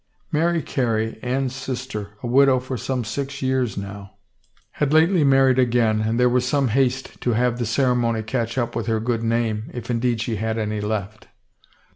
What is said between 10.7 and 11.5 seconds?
left.